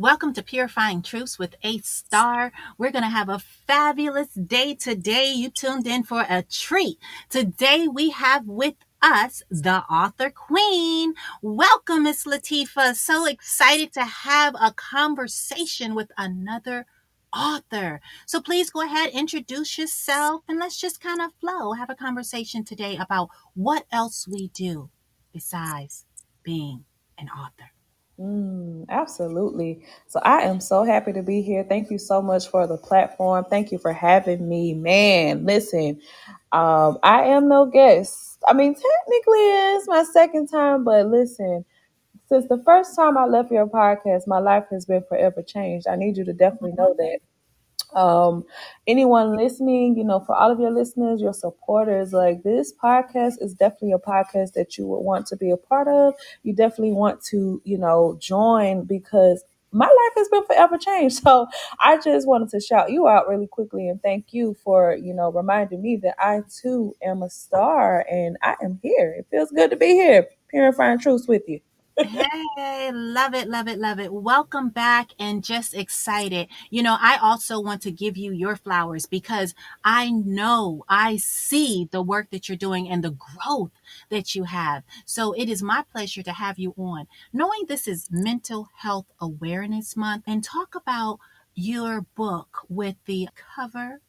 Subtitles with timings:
[0.00, 2.52] Welcome to Purifying Truths with A Star.
[2.78, 3.38] We're going to have a
[3.70, 5.30] fabulous day today.
[5.30, 6.98] You tuned in for a treat.
[7.28, 11.14] Today we have with us the author queen.
[11.40, 12.96] Welcome, Miss Lattifa.
[12.96, 16.84] So excited to have a conversation with another
[17.32, 18.00] author.
[18.26, 21.74] So please go ahead, introduce yourself, and let's just kind of flow.
[21.74, 24.90] Have a conversation today about what else we do
[25.32, 26.06] besides
[26.42, 27.70] being an author.
[28.20, 29.82] Mm, absolutely.
[30.06, 31.64] So I am so happy to be here.
[31.64, 33.46] Thank you so much for the platform.
[33.48, 34.74] Thank you for having me.
[34.74, 36.00] Man, listen,
[36.52, 38.38] um, I am no guest.
[38.46, 39.38] I mean, technically
[39.76, 41.64] it's my second time, but listen,
[42.28, 45.88] since the first time I left your podcast, my life has been forever changed.
[45.88, 47.20] I need you to definitely know that.
[47.94, 48.44] Um,
[48.86, 53.54] anyone listening, you know, for all of your listeners, your supporters, like this podcast is
[53.54, 56.14] definitely a podcast that you would want to be a part of.
[56.42, 61.20] You definitely want to, you know, join because my life has been forever changed.
[61.22, 61.46] So
[61.80, 65.30] I just wanted to shout you out really quickly and thank you for, you know,
[65.30, 69.14] reminding me that I too am a star and I am here.
[69.18, 71.60] It feels good to be here, purifying truths with you.
[71.98, 74.12] Hey, love it, love it, love it.
[74.12, 76.48] Welcome back and just excited.
[76.70, 81.88] You know, I also want to give you your flowers because I know I see
[81.90, 83.72] the work that you're doing and the growth
[84.08, 84.82] that you have.
[85.04, 87.06] So it is my pleasure to have you on.
[87.34, 91.18] Knowing this is Mental Health Awareness Month and talk about
[91.54, 94.00] your book with the cover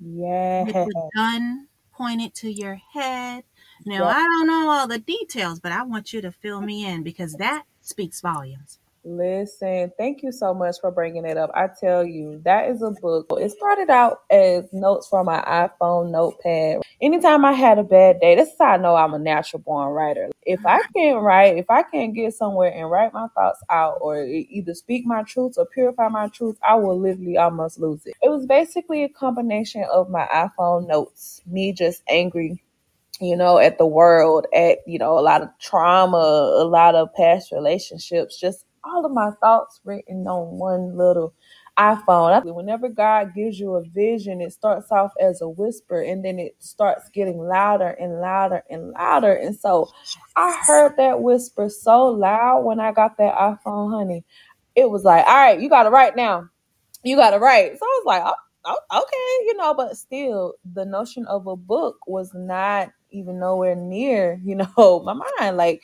[0.00, 0.64] Yeah.
[0.64, 3.44] with the gun pointed to your head.
[3.84, 4.16] Now, Yep.
[4.16, 7.34] I don't know all the details, but I want you to fill me in because
[7.34, 8.78] that speaks volumes.
[9.04, 11.50] Listen, thank you so much for bringing it up.
[11.54, 13.26] I tell you, that is a book.
[13.32, 16.82] It started out as notes from my iPhone notepad.
[17.00, 19.92] Anytime I had a bad day, this is how I know I'm a natural born
[19.92, 20.30] writer.
[20.46, 20.88] If I uh-huh.
[20.94, 25.04] can't write, if I can't get somewhere and write my thoughts out or either speak
[25.04, 28.14] my truths or purify my truth, I will literally almost lose it.
[28.22, 32.62] It was basically a combination of my iPhone notes, me just angry
[33.22, 37.14] you know, at the world, at, you know, a lot of trauma, a lot of
[37.14, 41.34] past relationships, just all of my thoughts written on one little
[41.78, 42.44] iPhone.
[42.54, 46.56] Whenever God gives you a vision, it starts off as a whisper and then it
[46.58, 49.32] starts getting louder and louder and louder.
[49.32, 49.90] And so
[50.36, 54.24] I heard that whisper so loud when I got that iPhone, honey.
[54.76, 56.50] It was like, all right, you got to write now
[57.04, 57.78] you got to write.
[57.78, 58.34] So I was like, oh,
[58.64, 63.76] oh, okay, you know, but still, the notion of a book was not even nowhere
[63.76, 65.56] near, you know, my mind.
[65.58, 65.82] Like,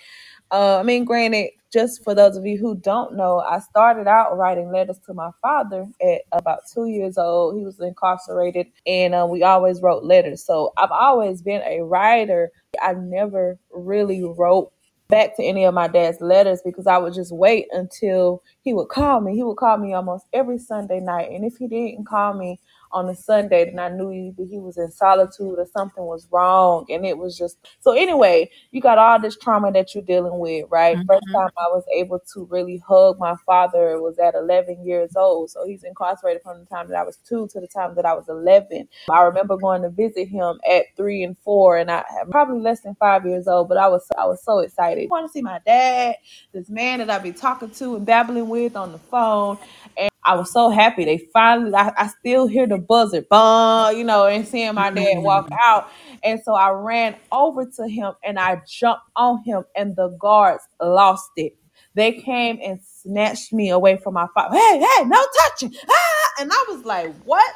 [0.51, 4.39] uh, I mean, granted, just for those of you who don't know, I started out
[4.39, 7.59] writing letters to my father at about two years old.
[7.59, 10.45] He was incarcerated, and uh, we always wrote letters.
[10.45, 12.53] So I've always been a writer.
[12.83, 14.73] I never really wrote
[15.09, 18.89] back to any of my dad's letters because I would just wait until he would
[18.91, 19.37] call me.
[19.37, 21.31] He would call me almost every Sunday night.
[21.33, 22.61] And if he didn't call me
[22.93, 26.87] on a Sunday, then I knew either he was in solitude or something was wrong.
[26.91, 30.67] And it was just so anyway, you got all this trauma that you're dealing with,
[30.71, 30.99] right?
[31.07, 31.33] First Mhm.
[31.35, 35.51] time I was able to really hug my father was at 11 years old.
[35.51, 38.15] So he's incarcerated from the time that I was two to the time that I
[38.15, 38.89] was 11.
[39.11, 42.97] I remember going to visit him at three and four, and I probably less than
[42.97, 45.05] five years old, but I was I was so excited.
[45.05, 46.17] I want to see my dad,
[46.53, 49.59] this man that I be talking to and babbling with on the phone,
[49.97, 51.05] and I was so happy.
[51.05, 55.19] They finally, I, I still hear the buzzer, bong, you know, and seeing my dad
[55.19, 55.89] walk out.
[56.23, 60.63] And so I ran over to him and I jumped on him, and the guards
[60.81, 61.57] lost it.
[61.95, 64.57] They came and snatched me away from my father.
[64.57, 65.75] Hey, hey, no touching.
[65.89, 66.43] Ah!
[66.43, 67.55] And I was like, what?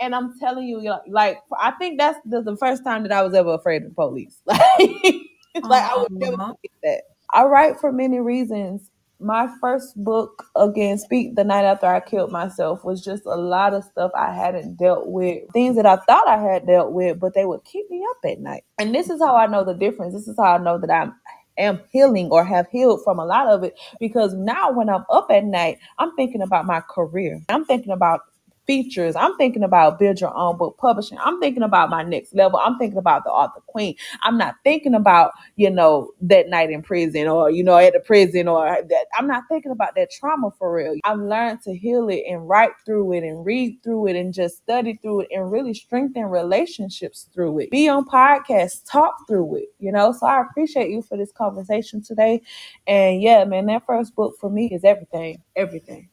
[0.00, 3.34] And I'm telling you, like, I think that's the, the first time that I was
[3.34, 4.40] ever afraid of the police.
[4.46, 4.60] Like,
[5.62, 7.02] like I would never forget that.
[7.32, 8.90] I write for many reasons.
[9.24, 13.74] My first book, again, Speak the Night After I Killed Myself, was just a lot
[13.74, 17.34] of stuff I hadn't dealt with, things that I thought I had dealt with, but
[17.34, 18.64] they would keep me up at night.
[18.78, 20.14] And this is how I know the difference.
[20.14, 21.14] This is how I know that I'm
[21.58, 25.30] am healing or have healed from a lot of it because now when I'm up
[25.30, 27.40] at night, I'm thinking about my career.
[27.48, 28.20] I'm thinking about
[28.66, 29.16] features.
[29.16, 31.18] I'm thinking about build your own book publishing.
[31.22, 32.58] I'm thinking about my next level.
[32.62, 33.96] I'm thinking about the author queen.
[34.22, 38.00] I'm not thinking about, you know, that night in prison or, you know, at the
[38.00, 39.06] prison or that.
[39.16, 40.96] I'm not thinking about that trauma for real.
[41.04, 44.58] I've learned to heal it and write through it and read through it and just
[44.58, 47.70] study through it and really strengthen relationships through it.
[47.70, 50.12] Be on podcasts, talk through it, you know.
[50.12, 52.42] So I appreciate you for this conversation today.
[52.86, 55.42] And yeah, man, that first book for me is everything.
[55.56, 56.08] Everything.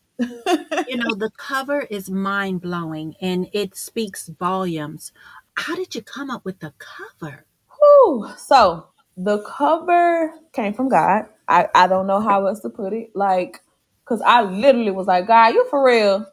[0.85, 5.13] You know, the cover is mind blowing and it speaks volumes.
[5.55, 7.45] How did you come up with the cover?
[7.79, 8.29] Whew.
[8.37, 8.87] So
[9.17, 11.25] the cover came from God.
[11.47, 13.11] I, I don't know how else to put it.
[13.15, 13.61] Like,
[14.05, 16.27] cause I literally was like, God, you for real?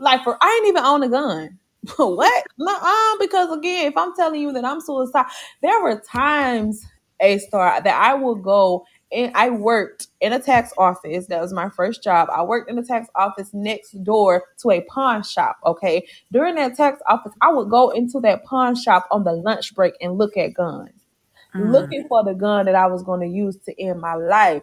[0.00, 1.58] Like for I ain't even own a gun.
[1.98, 2.44] what?
[2.58, 5.30] No, because again, if I'm telling you that I'm suicidal,
[5.62, 6.84] there were times
[7.20, 11.26] a star that I will go and I worked in a tax office.
[11.28, 12.28] That was my first job.
[12.34, 15.58] I worked in a tax office next door to a pawn shop.
[15.66, 16.06] Okay.
[16.32, 19.94] During that tax office, I would go into that pawn shop on the lunch break
[20.00, 20.90] and look at guns
[21.54, 21.70] Mm.
[21.72, 24.62] looking for the gun that I was going to use to end my life.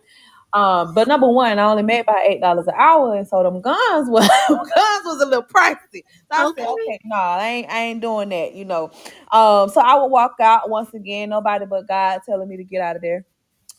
[0.53, 3.61] Um, but number one, I only made about eight dollars an hour, and so them
[3.61, 6.03] guns was guns was a little pricey.
[6.31, 6.55] So I Okay.
[6.57, 8.85] said, okay, no, I ain't I ain't doing that, you know.
[9.31, 12.81] Um, so I would walk out once again, nobody but God telling me to get
[12.81, 13.25] out of there,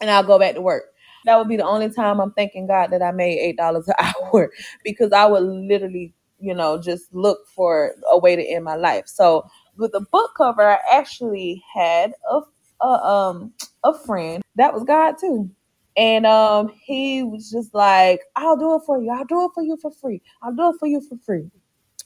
[0.01, 0.85] and I'll go back to work.
[1.27, 3.95] That would be the only time I'm thanking God that I made eight dollars an
[4.01, 4.51] hour
[4.85, 9.05] because I would literally, you know, just look for a way to end my life.
[9.09, 9.47] So
[9.79, 12.41] with the book cover, I actually had a,
[12.85, 13.55] a um
[13.85, 15.51] a friend that was God too.
[15.97, 19.11] And um he was just like, I'll do it for you.
[19.11, 20.23] I'll do it for you for free.
[20.43, 21.51] I'll do it for you for free.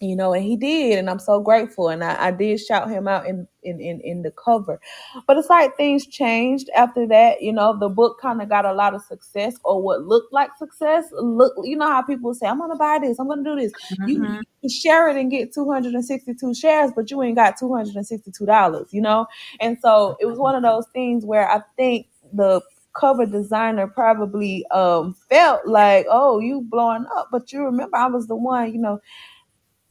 [0.03, 1.89] You know, and he did, and I'm so grateful.
[1.91, 4.81] And I, I did shout him out in, in in in the cover.
[5.27, 7.43] But it's like things changed after that.
[7.43, 10.51] You know, the book kind of got a lot of success, or what looked like
[10.59, 11.07] success.
[11.15, 13.19] Look, you know how people say, "I'm gonna buy this.
[13.21, 13.73] I'm gonna do this."
[14.05, 14.41] You, Mhm.
[14.41, 18.89] you can share it and get 262 shares, but you ain't got 262 dollars.
[18.93, 19.27] You know,
[19.61, 22.63] and so it was one of those things where I think the
[22.95, 28.29] cover designer probably um felt like, "Oh, you blowing up," but you remember I was
[28.29, 29.01] the one, you know,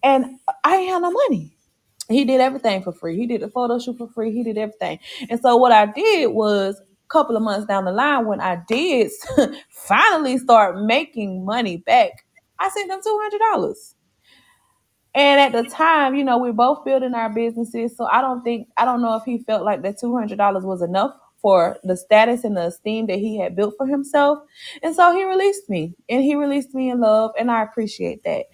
[0.04, 1.52] and I ain't had no money
[2.10, 3.18] he did everything for free.
[3.18, 4.32] He did the photo shoot for free.
[4.34, 5.00] He did everything.
[5.30, 8.64] And so what I did was a couple of months down the line when I
[8.70, 9.12] did
[9.72, 12.12] finally start making money back,
[12.60, 13.96] I sent him two hundred dollars.
[15.16, 17.98] And at the time, you know, we are both building our businesses.
[17.98, 20.64] So I don't think I don't know if he felt like that two hundred dollars
[20.66, 24.40] was enough for the status and the esteem that he had built for himself.
[24.84, 25.96] And so he released me.
[26.10, 27.32] And he released me in love.
[27.40, 28.46] And I appreciate that.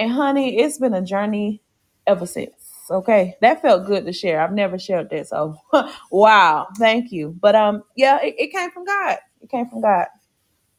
[0.00, 1.62] And honey, it's been a journey
[2.06, 2.54] ever since.
[2.90, 4.40] Okay, that felt good to share.
[4.40, 5.56] I've never shared that, so
[6.12, 7.36] wow, thank you.
[7.40, 9.18] But um, yeah, it, it came from God.
[9.42, 10.06] It came from God.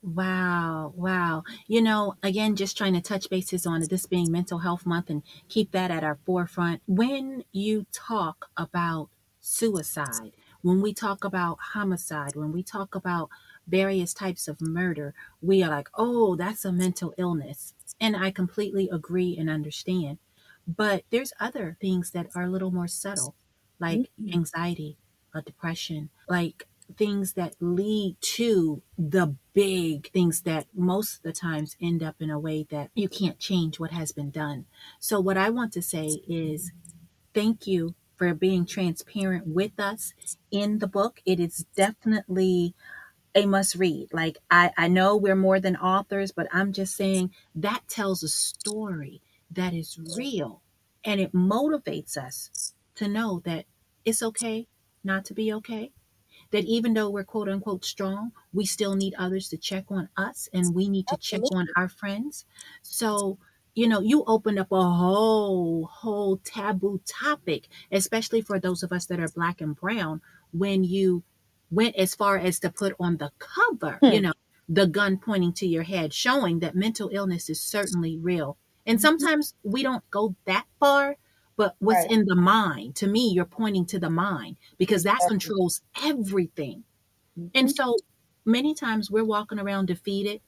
[0.03, 1.43] Wow, wow.
[1.67, 5.23] You know, again, just trying to touch bases on this being Mental Health Month and
[5.49, 6.81] keep that at our forefront.
[6.87, 9.09] When you talk about
[9.41, 10.31] suicide,
[10.63, 13.29] when we talk about homicide, when we talk about
[13.67, 17.75] various types of murder, we are like, oh, that's a mental illness.
[18.01, 20.19] And I completely agree and understand.
[20.67, 23.35] But there's other things that are a little more subtle,
[23.79, 24.33] like Mhm.
[24.33, 24.97] anxiety,
[25.33, 26.67] a depression, like
[26.97, 32.29] things that lead to the big things that most of the times end up in
[32.29, 34.67] a way that you can't change what has been done.
[34.99, 36.73] So, what I want to say is
[37.33, 40.13] thank you for being transparent with us
[40.51, 41.21] in the book.
[41.25, 42.75] It is definitely
[43.35, 44.09] a must read.
[44.13, 48.29] Like, I, I know we're more than authors, but I'm just saying that tells a
[48.29, 50.61] story that is real
[51.03, 53.65] and it motivates us to know that
[54.05, 54.67] it's okay
[55.03, 55.91] not to be okay
[56.51, 60.49] that even though we're quote unquote strong, we still need others to check on us
[60.53, 62.45] and we need to check on our friends.
[62.81, 63.37] So,
[63.73, 69.05] you know, you opened up a whole, whole taboo topic, especially for those of us
[69.07, 71.23] that are black and brown, when you
[71.71, 74.11] went as far as to put on the cover, Hmm.
[74.11, 74.33] you know,
[74.69, 78.57] the gun pointing to your head, showing that mental illness is certainly real.
[78.85, 81.17] And sometimes we don't go that far,
[81.57, 82.11] but what's Right.
[82.11, 85.27] in the mind, to me, you're pointing to the mind because that Exactly.
[85.27, 86.83] controls everything.
[87.53, 87.75] And Mhm.
[87.75, 88.01] so
[88.45, 90.41] many times we're walking around defeated,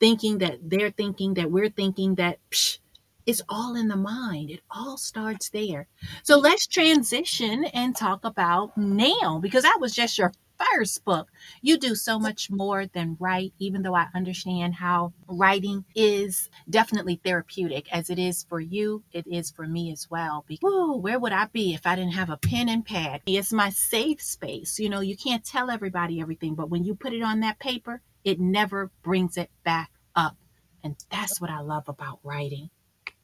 [0.00, 2.78] thinking that they're thinking that we're thinking that psh,
[3.26, 4.50] it's all in the mind.
[4.50, 5.88] It all starts there.
[6.24, 10.32] So let's transition and talk about now because that was just your
[10.74, 11.30] first book.
[11.60, 17.20] You do so much more than write, even though I understand how writing is definitely
[17.24, 20.44] therapeutic as it is for you, it is for me as well.
[20.46, 23.22] Because whoa, where would I be if I didn't have a pen and pad?
[23.26, 24.78] It's my safe space.
[24.78, 28.00] You know, you can't tell everybody everything, but when you put it on that paper,
[28.24, 30.36] it never brings it back up.
[30.84, 32.70] And that's what I love about writing.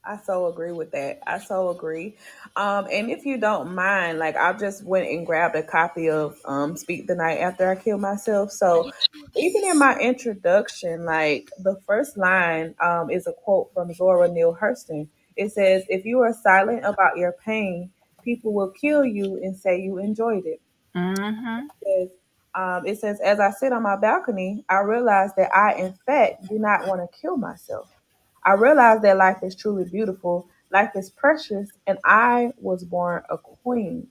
[0.09, 1.19] I so agree with that.
[1.27, 2.15] I so agree.
[2.55, 6.35] Um, and if you don't mind, like I just went and grabbed a copy of
[6.45, 8.51] um Speak the Night After I Killed Myself.
[8.51, 8.91] So
[9.35, 14.57] even in my introduction, like the first line um is a quote from Zora Neale
[14.59, 15.07] Hurston.
[15.35, 17.91] It says, If you are silent about your pain,
[18.23, 20.59] people will kill you and say you enjoyed it.
[20.95, 21.67] Mm-hmm.
[21.83, 22.09] says,
[22.55, 26.49] um, it says, as I sit on my balcony, I realize that I, in fact,
[26.49, 27.98] do not want to kill myself.
[28.43, 33.37] I realized that life is truly beautiful, life is precious, and I was born a
[33.37, 34.07] queen.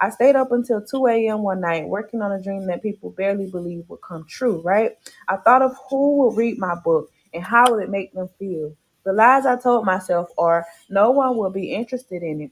[0.00, 1.42] I stayed up until 2 a.m.
[1.42, 4.96] one night working on a dream that people barely believe would come true, right?
[5.28, 8.74] I thought of who would read my book and how would it make them feel.
[9.04, 12.50] The lies I told myself are no one will be interested in it.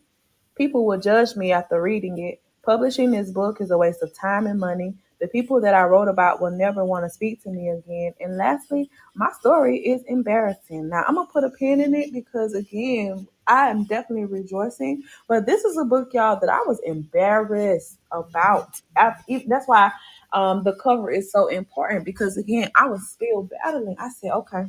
[0.56, 2.42] People will judge me after reading it.
[2.62, 4.94] Publishing this book is a waste of time and money.
[5.20, 8.14] The people that I wrote about will never want to speak to me again.
[8.20, 10.88] And lastly, my story is embarrassing.
[10.90, 15.02] Now, I'm going to put a pin in it because, again, I am definitely rejoicing.
[15.28, 18.80] But this is a book, y'all, that I was embarrassed about.
[18.96, 19.14] I,
[19.48, 19.92] that's why
[20.32, 23.96] um, the cover is so important because, again, I was still battling.
[23.98, 24.66] I said, okay,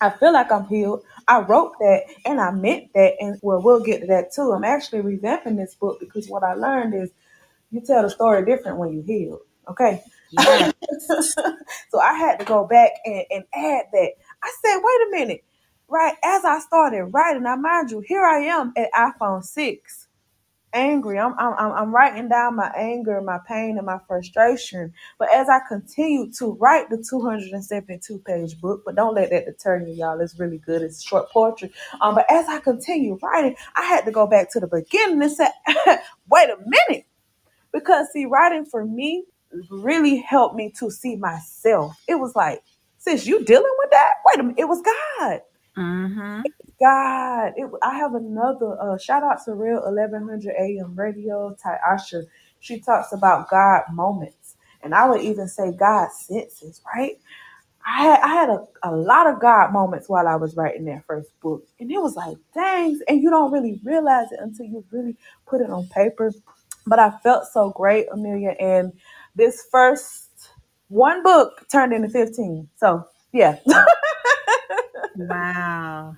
[0.00, 1.04] I feel like I'm healed.
[1.28, 3.14] I wrote that and I meant that.
[3.20, 4.52] And well, we'll get to that too.
[4.52, 7.10] I'm actually revamping this book because what I learned is
[7.70, 9.40] you tell the story different when you healed.
[9.68, 10.02] Okay.
[10.30, 10.72] Yeah.
[11.90, 14.10] so I had to go back and, and add that.
[14.42, 15.44] I said, wait a minute.
[15.88, 20.08] Right as I started writing, now mind you, here I am at iPhone 6,
[20.72, 21.18] angry.
[21.18, 24.92] I'm, I'm, I'm I'm writing down my anger, my pain, and my frustration.
[25.18, 29.80] But as I continue to write the 272 page book, but don't let that deter
[29.86, 30.20] you, y'all.
[30.20, 30.82] It's really good.
[30.82, 31.72] It's short poetry.
[32.00, 35.32] Um, but as I continue writing, I had to go back to the beginning and
[35.32, 35.48] say,
[36.30, 37.06] wait a minute.
[37.72, 39.24] Because see, writing for me
[39.70, 41.94] really helped me to see myself.
[42.08, 42.62] It was like,
[42.98, 44.12] sis, you dealing with that?
[44.26, 45.40] Wait a minute, it was God.
[45.76, 46.42] Mm-hmm.
[46.80, 52.24] God, it, I have another uh, shout out to Real 1100 AM Radio, Tyasha.
[52.60, 57.18] She talks about God moments, and I would even say God senses, right?
[57.86, 61.04] I had, I had a, a lot of God moments while I was writing that
[61.06, 64.84] first book, and it was like, dang, and you don't really realize it until you
[64.92, 65.16] really
[65.46, 66.32] put it on paper.
[66.86, 68.92] But I felt so great, Amelia, and
[69.36, 70.30] this first
[70.88, 72.68] one book turned into 15.
[72.76, 73.58] So, yeah.
[75.16, 76.16] Wow.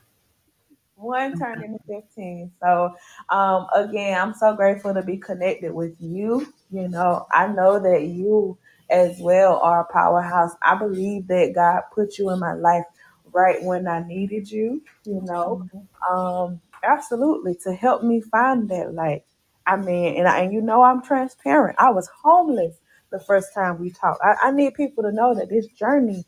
[0.96, 2.52] One turned into 15.
[2.62, 2.94] So,
[3.30, 6.52] um, again, I'm so grateful to be connected with you.
[6.70, 8.58] You know, I know that you
[8.90, 10.52] as well are a powerhouse.
[10.62, 12.84] I believe that God put you in my life
[13.32, 15.66] right when I needed you, you know.
[16.10, 19.24] Um, absolutely to help me find that light.
[19.66, 21.76] I mean, and, I, and you know, I'm transparent.
[21.80, 22.76] I was homeless
[23.12, 24.22] the first time we talked.
[24.24, 26.24] I, I need people to know that this journey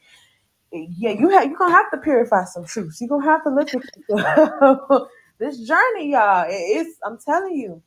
[0.73, 3.01] yeah, you have you're gonna have to purify some truths.
[3.01, 6.45] You're gonna have to look at this journey, y'all.
[6.49, 6.53] It-
[6.87, 7.83] It's I'm telling you.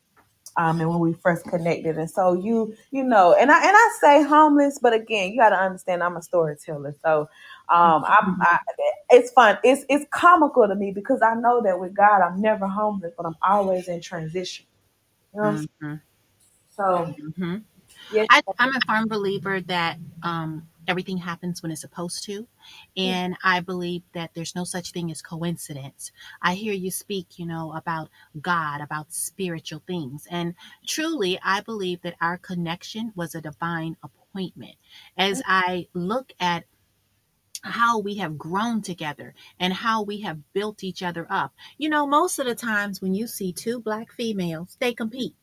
[0.58, 3.89] Um, and when we first connected, and so you, you know, and I and I
[4.01, 7.22] say homeless, but again, you got to understand I'm a storyteller, so
[7.70, 8.60] um, I'm, I,
[9.12, 9.60] it's fun.
[9.63, 13.25] It's it's comical to me because I know that with God, I'm never homeless, but
[13.27, 14.66] I'm always in transition.
[15.34, 15.68] You know what I'm saying?
[15.84, 15.96] Mm-hmm.
[16.72, 17.56] So Mm-hmm.
[18.10, 22.48] Yes, I, I'm a firm believer that um, everything happens when it's supposed to.
[22.98, 26.12] And I believe that there's no such thing as coincidence.
[26.42, 28.10] I hear you speak, you know, about
[28.42, 30.28] God, about spiritual things.
[30.32, 30.56] And
[30.88, 34.76] truly, I believe that our connection was a divine appointment.
[35.18, 36.66] As I look at
[37.64, 41.54] how we have grown together and how we have built each other up.
[41.78, 45.36] You know, most of the times when you see two black females, they compete.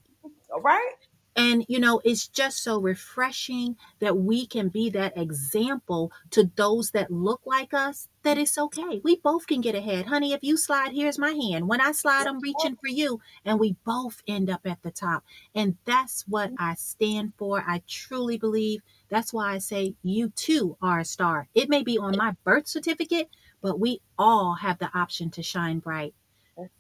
[0.53, 1.04] all right.
[1.37, 6.93] And, you know, it's just so refreshing that we can be that example to those
[6.93, 9.01] that look like us that it's okay.
[9.03, 10.07] We both can get ahead.
[10.07, 11.69] Honey, if you slide, here's my hand.
[11.69, 13.21] When I slide, I'm reaching for you.
[13.45, 15.25] And we both end up at the top.
[15.55, 16.65] And that's what mm-hmm.
[16.65, 17.65] I stand for.
[17.67, 21.49] I truly believe that's why I say you too are a star.
[21.55, 23.29] It may be on my birth certificate,
[23.61, 26.15] but we all have the option to shine bright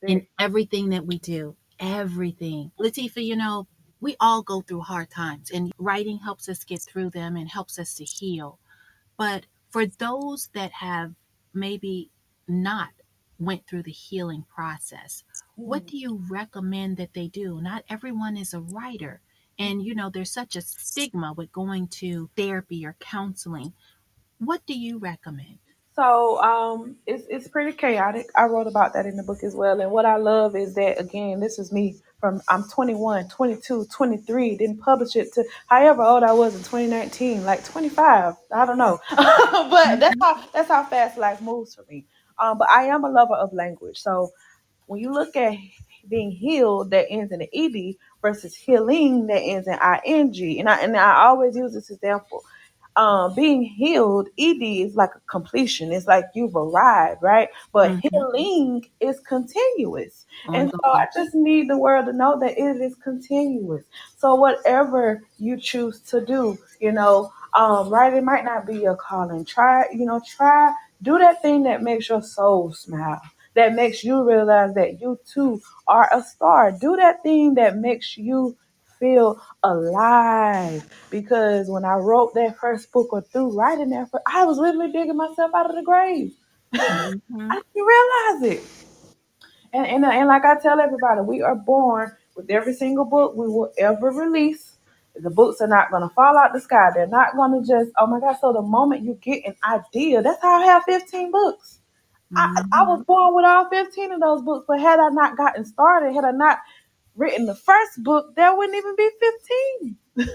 [0.02, 1.56] in everything that we do.
[1.80, 2.70] Everything.
[2.78, 3.66] Lattifa, you know,
[4.04, 7.78] we all go through hard times, and writing helps us get through them and helps
[7.78, 8.58] us to heal.
[9.16, 11.14] But for those that have
[11.54, 12.10] maybe
[12.46, 12.90] not
[13.38, 15.24] went through the healing process,
[15.56, 17.62] what do you recommend that they do?
[17.62, 19.22] Not everyone is a writer.
[19.58, 23.72] And you know, there's such a stigma with going to therapy or counseling.
[24.36, 25.60] What do you recommend?
[25.96, 28.26] So um, it's it's pretty chaotic.
[28.36, 29.80] I wrote about that in the book as well.
[29.80, 34.56] And what I love is that again, this is me from I'm 21, 22, 23.
[34.56, 38.34] Didn't publish it to however old I was in 2019, like 25.
[38.50, 42.06] I don't know, but that's how that's how fast life moves for me.
[42.38, 44.30] Um, but I am a lover of language, so
[44.86, 45.54] when you look at
[46.08, 49.74] being healed that ends in an ed versus healing that ends in
[50.06, 52.42] ing, and I and I always use this example.
[52.96, 55.92] Um, being healed, ed is like a completion.
[55.92, 57.48] It's like you've arrived, right?
[57.72, 58.24] But Mhm.
[58.34, 60.26] healing is continuous.
[60.52, 63.84] And so I just need the world to know that it is continuous.
[64.16, 68.96] So whatever you choose to do, you know, um, right, it might not be your
[68.96, 69.44] calling.
[69.44, 70.72] Try, you know, try
[71.02, 73.20] do that thing that makes your soul smile.
[73.54, 76.72] That makes you realize that you too are a star.
[76.72, 78.56] Do that thing that makes you
[79.00, 80.84] feel alive.
[81.10, 84.92] Because when I wrote that first book or through writing that, first, I was literally
[84.92, 86.34] digging myself out of the grave.
[86.74, 87.22] Mhm.
[87.50, 88.64] I didn't realize it.
[89.72, 93.48] And, and and like I tell everybody, we are born with every single book we
[93.48, 94.76] will ever release.
[95.16, 96.90] The books are not gonna fall out the sky.
[96.94, 98.36] They're not gonna just oh my god.
[98.40, 101.80] So the moment you get an idea, that's how I have 15 books.
[102.36, 105.64] I, I was born with all 15 of those books, but had I not gotten
[105.64, 106.58] started, had I not
[107.16, 109.10] written the first book, there wouldn't even be
[110.16, 110.28] 15.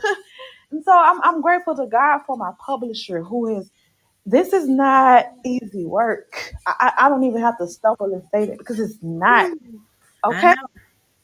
[0.71, 3.71] and so I'm, I'm grateful to God for my publisher who is
[4.25, 6.53] this is not easy work.
[6.67, 9.51] I, I I don't even have to stumble and say that because it's not.
[10.25, 10.53] Okay?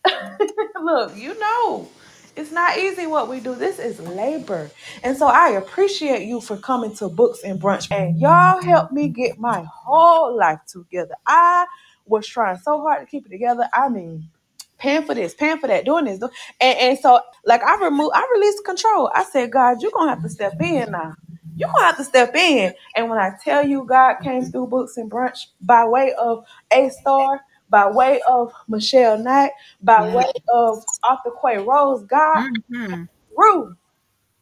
[0.82, 1.90] Look, you know,
[2.36, 3.56] it's not easy what we do.
[3.56, 4.72] This is labor.
[5.04, 7.92] And so I appreciate you for coming to Books and Brunch.
[7.92, 11.16] And y'all helped me get my whole life together.
[11.28, 11.66] I
[12.06, 13.70] was trying so hard to keep it together.
[13.74, 14.30] I mean,
[14.78, 16.20] paying for this, paying for that, doing this.
[16.20, 16.30] do-
[16.62, 19.12] And, and so, like, I removed, I released control.
[19.14, 21.16] I said, God, you're going to have to step in now.
[21.56, 22.74] You're going to have to step in.
[22.96, 26.90] And when I tell you, God came through Books and Brunch by way of A
[26.90, 29.52] Star, by way of Michelle Knight,
[29.82, 33.10] by way of Arthur Quay Rose, God Mhm.
[33.36, 33.76] through.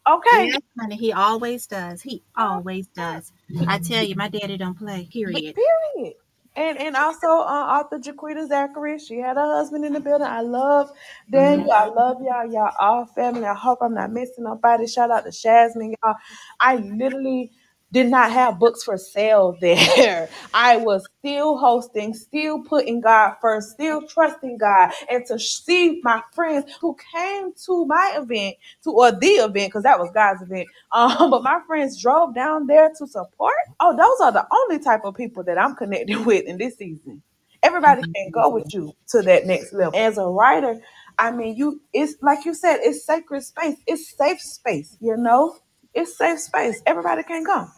[0.08, 0.50] Okay.
[0.54, 2.02] Yes, honey, he always does.
[2.02, 3.32] He always does.
[3.68, 5.08] I tell you, my daddy don't play.
[5.12, 5.56] Period.
[5.56, 6.13] Period.
[6.55, 10.27] And and also uh, author Jaquita Zachary, she had her husband in the building.
[10.27, 10.91] I love
[11.31, 11.72] Daniel.
[11.74, 12.51] I love y'all.
[12.51, 13.45] Y'all all family.
[13.45, 14.88] I hope I'm not missing nobody.
[14.88, 16.15] Shout out to Jasmine, y'all.
[16.62, 17.53] I literally
[17.93, 20.29] did not have books for sale there.
[20.53, 26.23] I was still hosting, still putting God first, still trusting God, and to see my
[26.36, 30.69] friends who came to my event, to or the event, because that was God's event.
[30.93, 33.53] Um, but my friends drove down there to support.
[33.79, 37.23] Oh, those are the only type of people that I'm connected with in this season.
[37.63, 39.99] Everybody can go with you to that next level.
[39.99, 40.82] As a writer,
[41.19, 45.58] I mean, you it's like you said, it's sacred space, it's safe space, you know?
[45.93, 46.82] It's safe space.
[46.88, 47.71] Everybody can come.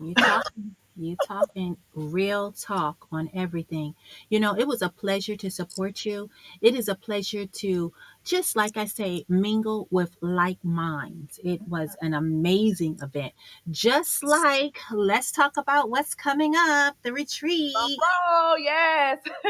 [0.00, 3.94] You talking, you talking real talk on everything.
[4.28, 6.30] You know, it was a pleasure to support you.
[6.60, 7.92] It is a pleasure to
[8.28, 11.40] just like I say, mingle with like minds.
[11.42, 13.32] It was an amazing event.
[13.70, 17.72] Just like let's talk about what's coming up, the retreat.
[17.74, 19.18] Oh yes.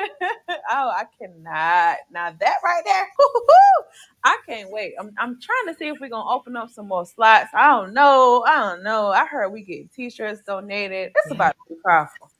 [0.49, 1.97] oh, I cannot.
[2.13, 3.09] Now that right there,
[4.25, 4.95] I can't wait.
[5.01, 7.51] I'm, I'm trying to see if we're gonna open up some more slots.
[7.55, 8.45] I don't know.
[8.47, 9.09] I don't know.
[9.09, 11.13] I heard we get t-shirts donated.
[11.17, 11.35] It's Yeah.
[11.35, 12.31] about to be powerful.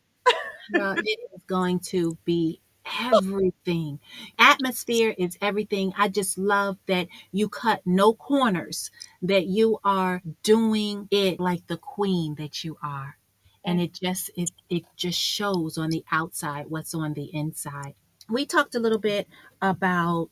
[0.73, 2.61] Well, it is going to be
[3.01, 4.01] everything.
[4.39, 5.93] Atmosphere is everything.
[5.97, 8.91] I just love that you cut no corners,
[9.23, 13.17] that you are doing it like the queen that you are.
[13.65, 17.95] And it just it it just shows on the outside what's on the inside.
[18.29, 19.29] We talked a little bit
[19.61, 20.31] about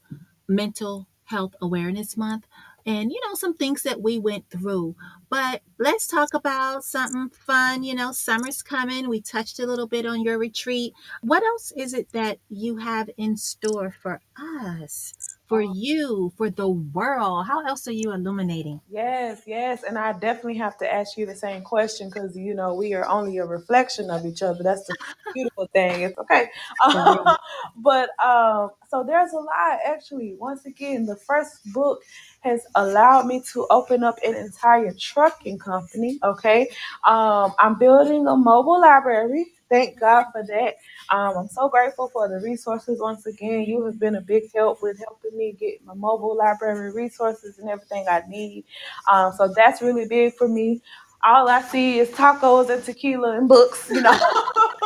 [0.48, 2.46] mental health awareness month
[2.86, 4.94] and you know some things that we went through.
[5.28, 9.08] But let's talk about something fun you know summer's coming.
[9.08, 10.94] We touched a little bit on your retreat.
[11.22, 14.20] What else is it that you have in store for
[14.56, 15.14] us
[15.46, 20.58] for you for the world how else are you illuminating Yes, yes, and I definitely
[20.58, 24.10] have to ask you the same question because you know we are only a reflection
[24.10, 24.62] of each other.
[24.62, 24.94] That's the
[25.34, 26.02] beautiful thing.
[26.02, 26.48] It's okay,
[26.92, 27.34] real.
[27.76, 30.36] but um, so there's a lot actually.
[30.38, 32.00] Once again, the first book
[32.42, 36.20] has allowed me to open up an entire trucking company.
[36.22, 36.68] Okay,
[37.04, 39.46] um, I'm building a mobile library.
[39.68, 40.76] Thank God for that.
[41.10, 43.00] Um, I'm so grateful for the resources.
[43.00, 46.92] Once again, you have been a big help with helping me get my mobile library
[46.92, 48.64] resources and everything I need.
[49.12, 50.82] Um, so that's really big for me.
[51.24, 54.16] All I see is tacos and tequila and books, you know,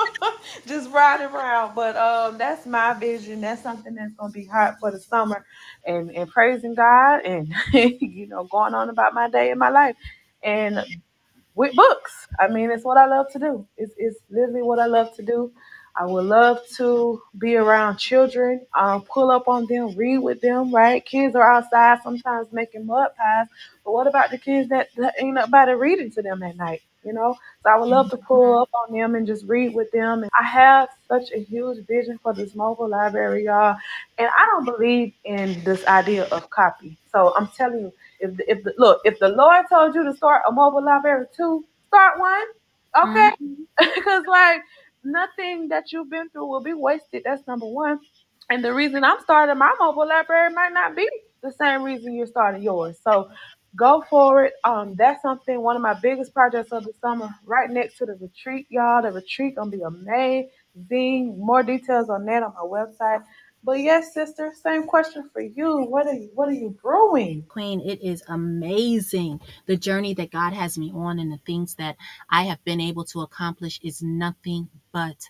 [0.66, 1.74] just riding around.
[1.74, 3.42] But um, that's my vision.
[3.42, 5.44] That's something that's gonna be hot for the summer,
[5.84, 9.96] and and praising God and you know going on about my day in my life,
[10.42, 10.78] and
[11.54, 12.28] with books.
[12.38, 13.66] I mean, it's what I love to do.
[13.76, 15.52] It's it's literally what I love to do.
[15.96, 20.74] I would love to be around children, um, pull up on them, read with them,
[20.74, 21.04] right?
[21.04, 23.48] Kids are outside sometimes making mud pies,
[23.84, 26.80] but what about the kids that, that ain't nobody reading to them at night?
[27.04, 27.36] you know.
[27.62, 30.22] So I would love to pull up on them and just read with them.
[30.22, 33.76] And I have such a huge vision for this mobile library, y'all.
[34.18, 36.98] And I don't believe in this idea of copy.
[37.12, 40.14] So I'm telling you, if the, if the, look, if the Lord told you to
[40.14, 42.46] start a mobile library too, start one,
[43.04, 43.30] okay?
[43.96, 44.62] Because like
[45.04, 47.22] nothing that you've been through will be wasted.
[47.24, 48.00] That's number one.
[48.50, 51.08] And the reason I'm starting my mobile library might not be
[51.42, 52.98] the same reason you're starting yours.
[53.02, 53.30] So
[53.76, 54.54] go for it.
[54.64, 58.16] Um, that's something one of my biggest projects of the summer, right next to the
[58.20, 59.02] retreat, y'all.
[59.02, 61.38] The retreat gonna be amazing.
[61.38, 63.24] More details on that on my website.
[63.62, 65.82] But yes, sister, same question for you.
[65.84, 67.44] What are you what are you brewing?
[67.48, 69.40] Queen, it is amazing.
[69.66, 71.96] The journey that God has me on and the things that
[72.30, 75.28] I have been able to accomplish is nothing but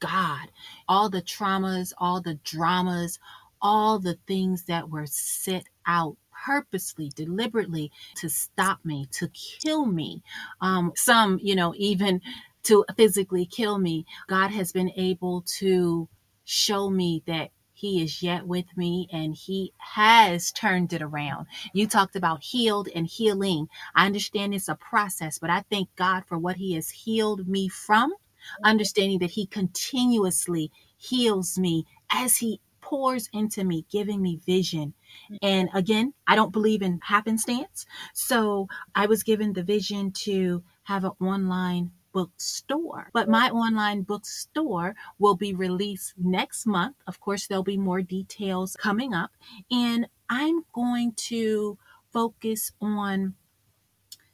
[0.00, 0.50] God.
[0.88, 3.18] All the traumas, all the dramas,
[3.62, 10.22] all the things that were set out purposely, deliberately to stop me, to kill me.
[10.60, 12.20] Um, some, you know, even
[12.64, 14.04] to physically kill me.
[14.28, 16.08] God has been able to
[16.44, 17.50] show me that
[17.82, 21.48] he is yet with me and he has turned it around.
[21.74, 23.68] You talked about healed and healing.
[23.92, 27.68] I understand it's a process, but I thank God for what he has healed me
[27.68, 28.14] from,
[28.62, 34.94] understanding that he continuously heals me as he pours into me, giving me vision.
[35.42, 37.84] And again, I don't believe in happenstance.
[38.14, 43.10] So I was given the vision to have an online bookstore.
[43.12, 46.96] But my online bookstore will be released next month.
[47.06, 49.30] Of course, there'll be more details coming up.
[49.70, 51.78] And I'm going to
[52.12, 53.34] focus on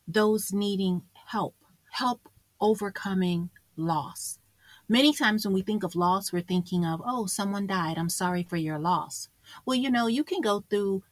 [0.07, 1.55] those needing help,
[1.91, 2.29] help
[2.61, 4.39] overcoming loss.
[4.89, 7.99] Many times when we think of loss, we're thinking of, oh, someone died.
[7.99, 9.29] I'm sorry for your loss.
[9.67, 11.03] Well, you know, you can go through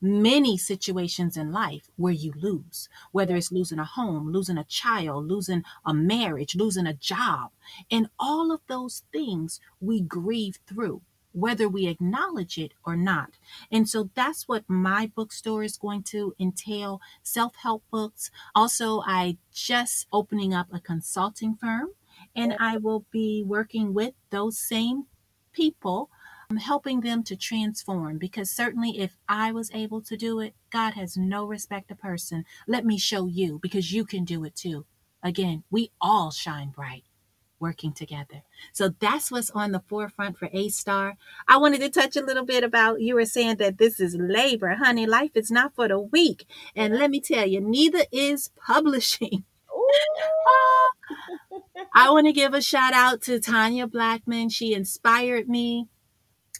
[0.00, 5.26] many situations in life where you lose, whether it's losing a home, losing a child,
[5.28, 7.50] losing a marriage, losing a job.
[7.90, 11.02] And all of those things we grieve through,
[11.32, 13.38] whether we acknowledge it or not.
[13.70, 18.30] And so that's what my bookstore is going to entail self help books.
[18.54, 21.90] Also, I just opening up a consulting firm
[22.36, 25.06] and I will be working with those same
[25.52, 26.10] people
[26.58, 31.16] helping them to transform because certainly if I was able to do it, God has
[31.16, 32.44] no respect to person.
[32.66, 34.86] Let me show you because you can do it too.
[35.22, 37.04] Again, we all shine bright
[37.60, 38.42] working together.
[38.72, 41.16] So that's what's on the forefront for A Star.
[41.48, 44.74] I wanted to touch a little bit about you were saying that this is labor,
[44.74, 45.06] honey.
[45.06, 46.46] Life is not for the weak.
[46.76, 49.44] And let me tell you, neither is publishing.
[50.46, 50.90] Ah.
[51.94, 54.48] I want to give a shout out to Tanya Blackman.
[54.48, 55.88] She inspired me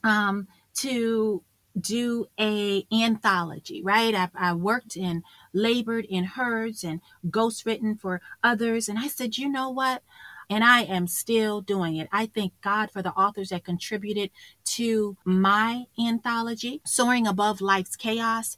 [0.04, 1.42] um, to
[1.80, 4.14] do a anthology, right?
[4.14, 8.88] I, I worked and labored in herds and ghost written for others.
[8.88, 10.02] And I said, you know what?
[10.48, 12.08] And I am still doing it.
[12.12, 14.30] I thank God for the authors that contributed
[14.66, 18.56] to my anthology, Soaring Above Life's Chaos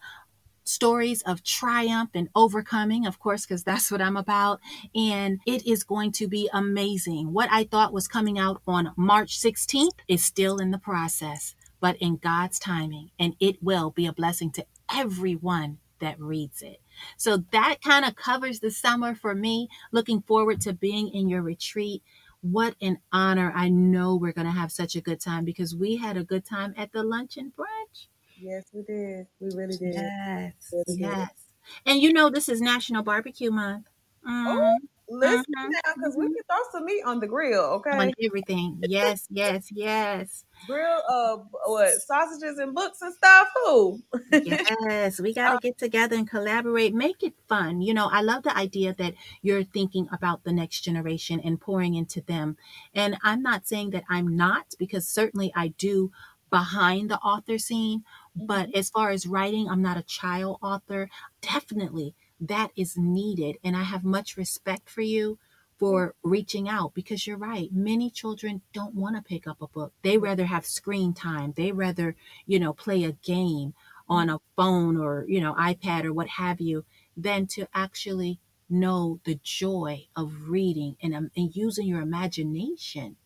[0.67, 4.61] stories of triumph and overcoming, of course, because that's what I'm about.
[4.95, 7.33] And it is going to be amazing.
[7.33, 11.97] What I thought was coming out on March 16th is still in the process, but
[11.97, 13.11] in God's timing.
[13.19, 16.81] And it will be a blessing to everyone that reads it.
[17.17, 19.69] So that kind of covers the summer for me.
[19.93, 22.03] Looking forward to being in your retreat.
[22.43, 23.53] What an honor.
[23.55, 26.45] I know we're going to have such a good time because we had a good
[26.45, 27.76] time at the lunch and brunch.
[28.39, 29.27] Yes, we did.
[29.41, 30.11] We really did.
[30.33, 31.29] Yes, Yes, did.
[31.87, 33.87] And you know, this is National Barbecue Month.
[34.27, 37.91] Mm, Oh, listen Mhm, now, because we can throw some meat on the grill, okay?
[37.93, 38.79] on everything.
[38.83, 40.45] Yes, yes, yes.
[40.67, 43.49] Grill uh what sausages and books and stuff.
[43.65, 44.03] Who?
[44.43, 46.95] Yes, we got to get together and collaborate.
[46.95, 47.81] Make it fun.
[47.81, 51.95] You know, I love the idea that you're thinking about the next generation and pouring
[51.95, 52.57] into them.
[52.95, 56.13] And I'm not saying that I'm not, because certainly I do
[56.51, 58.05] behind the author scene.
[58.37, 61.09] But as far as writing, I'm not a child author.
[61.41, 63.57] Definitely that is needed.
[63.65, 65.39] And I have much respect for you
[65.79, 67.73] for reaching out because you're right.
[67.73, 69.93] Many children don't want to pick up a book.
[70.03, 71.53] They rather have screen time.
[71.57, 73.75] They rather, you know, play a game
[74.09, 76.85] on a phone or, you know, iPad or what have you
[77.17, 83.17] than to actually know the joy of reading and, um, and using your imagination.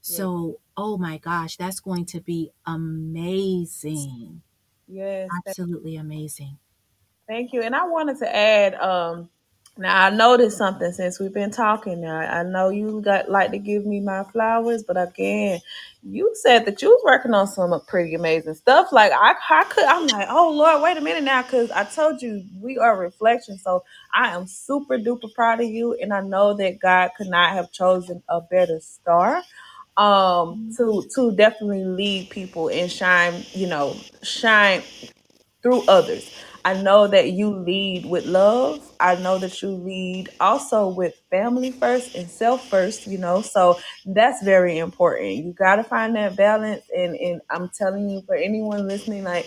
[0.00, 4.42] So, oh my gosh, that's going to be amazing.
[4.88, 6.58] Yes, Absolutely amazing.
[7.28, 7.62] thank you.
[7.62, 9.20] And I wanted to add, um,
[9.76, 12.00] Now I noticed something since we've been talking.
[12.02, 15.60] Now I know you got like to give me my flowers, but again,
[16.04, 18.92] you said that you was working on some pretty amazing stuff.
[18.92, 22.22] Like I, I could, I'm like, oh Lord, wait a minute now, because I told
[22.22, 23.58] you we are reflection.
[23.58, 27.52] So I am super duper proud of you, and I know that God could not
[27.52, 29.42] have chosen a better star
[29.96, 34.82] um to to definitely lead people and shine you know shine
[35.62, 36.30] through others.
[36.64, 38.80] I know that you lead with love.
[39.00, 43.42] I know that you lead also with family first and self first, you know.
[43.42, 45.32] So that's very important.
[45.36, 49.46] You got to find that balance and and I'm telling you for anyone listening like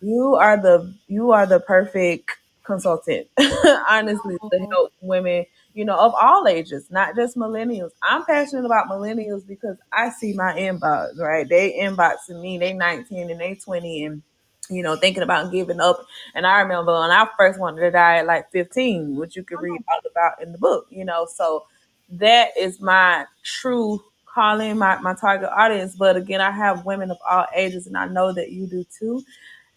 [0.00, 2.30] you are the you are the perfect
[2.64, 3.28] consultant.
[3.88, 7.92] Honestly, to help women, you know, of all ages, not just millennials.
[8.02, 11.48] I'm passionate about millennials because I see my inbox, right?
[11.48, 14.24] They inboxing me, they 19 and they 20 and
[14.70, 16.06] you know, thinking about giving up.
[16.34, 19.62] And I remember when I first wanted to die at like 15, which you could
[19.62, 21.28] read all about in the book, you know.
[21.32, 21.66] So
[22.10, 24.02] that is my true
[24.34, 25.96] calling, my, my target audience.
[25.96, 29.22] But again, I have women of all ages, and I know that you do too.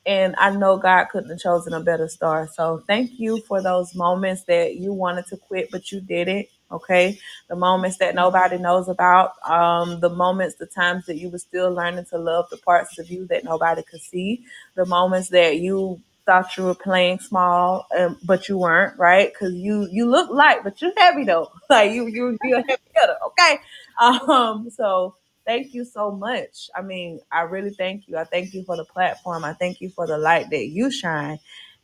[0.09, 2.47] And I know God couldn't have chosen a better star.
[2.47, 6.47] So thank you for those moments that you wanted to quit, but you didn't.
[6.71, 7.19] Okay.
[7.49, 11.71] The moments that nobody knows about, um, the moments, the times that you were still
[11.73, 14.45] learning to love the parts of you that nobody could see,
[14.75, 19.31] the moments that you thought you were playing small, um, but you weren't, right?
[19.33, 21.51] Because you you look light, but you're heavy though.
[21.69, 23.59] Like you you you're heavy hitter, okay?
[23.99, 25.15] Um, so
[25.49, 26.69] thank you so much.
[26.75, 28.17] I mean, I really thank you.
[28.17, 29.43] I thank you for the platform.
[29.43, 31.39] I thank you for the light that you shine.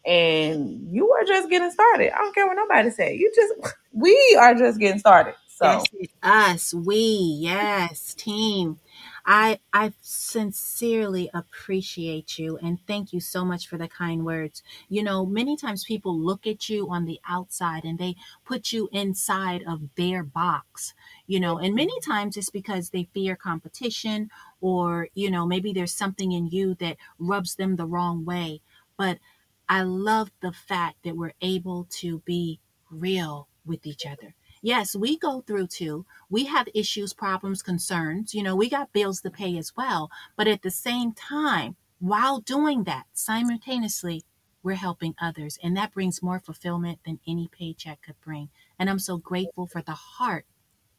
[0.06, 2.14] And you are just getting started.
[2.14, 3.16] I don't care what nobody say.
[3.16, 5.34] You just we are just getting started.
[5.48, 6.12] So That's it.
[6.22, 8.80] Us, we, yes, team.
[9.26, 14.62] I I sincerely appreciate you and thank you so much for the kind words.
[14.90, 18.90] You know, many times people look at you on the outside and they put you
[18.92, 20.94] inside of their box,
[21.28, 24.30] you know, and many times it's because they fear competition
[24.62, 28.62] or, you know, maybe there's something in you that rubs them the wrong way.
[28.98, 29.20] But
[29.68, 32.60] I love the fact that we're able to be
[32.92, 34.36] real with each other.
[34.62, 36.06] Yes, we go through too.
[36.30, 38.34] We have issues, problems, concerns.
[38.34, 40.10] You know, we got bills to pay as well.
[40.36, 44.24] But at the same time, while doing that, simultaneously,
[44.64, 45.60] we're helping others.
[45.62, 48.50] And that brings more fulfillment than any paycheck could bring.
[48.80, 50.46] And I'm so grateful for the heart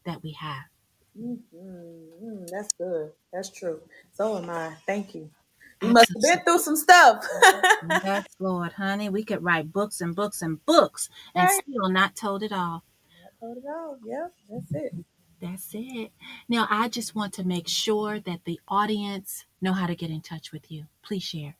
[0.07, 0.63] that we have.
[1.17, 1.39] Mhm,
[2.23, 3.11] mm, that's good.
[3.33, 3.81] That's true.
[4.13, 4.75] So am I.
[4.87, 5.29] Thank you.
[5.81, 7.25] You must have been through some stuff.
[8.03, 11.61] Yes, Lord, honey, we could write books and books and books and Right.
[11.63, 12.83] still not told it all.
[13.39, 13.99] Hold it out.
[14.03, 14.93] Yep, that's it.
[15.39, 16.11] That's it.
[16.49, 20.21] Now, I just want to make sure that the audience know how to get in
[20.21, 20.87] touch with you.
[21.03, 21.55] Please share.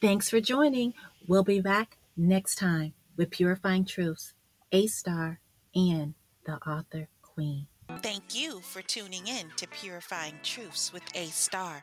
[0.00, 0.94] Thanks for joining.
[1.26, 4.34] We'll be back next time with Purifying Truths,
[4.72, 5.40] A Star,
[5.74, 7.66] and the author queen.
[7.98, 11.82] Thank you for tuning in to Purifying Truths with A Star.